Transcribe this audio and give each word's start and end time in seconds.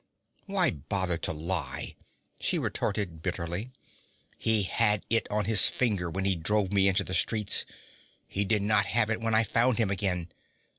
'Why 0.47 0.71
bother 0.71 1.19
to 1.19 1.31
lie?' 1.31 1.95
she 2.39 2.57
retorted 2.57 3.21
bitterly. 3.21 3.69
'He 4.39 4.63
had 4.63 5.05
it 5.11 5.27
on 5.29 5.45
his 5.45 5.69
finger 5.69 6.09
when 6.09 6.25
he 6.25 6.33
drove 6.35 6.73
me 6.73 6.87
into 6.87 7.03
the 7.03 7.13
streets. 7.13 7.67
He 8.27 8.43
did 8.43 8.63
not 8.63 8.87
have 8.87 9.11
it 9.11 9.21
when 9.21 9.35
I 9.35 9.43
found 9.43 9.77
him 9.77 9.91
again. 9.91 10.29